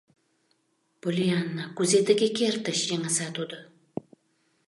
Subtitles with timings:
[1.01, 3.57] —Поллианна, кузе тыге кертыч?— йыҥыса тудо.